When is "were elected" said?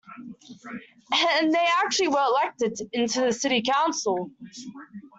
2.07-2.79